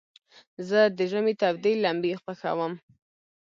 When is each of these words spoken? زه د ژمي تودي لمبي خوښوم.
زه 0.69 0.79
د 0.97 0.99
ژمي 1.11 1.33
تودي 1.41 1.73
لمبي 1.83 2.11
خوښوم. 2.21 2.73